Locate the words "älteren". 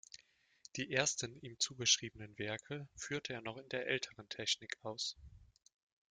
3.85-4.27